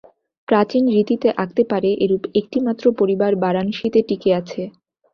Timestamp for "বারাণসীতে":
3.43-3.99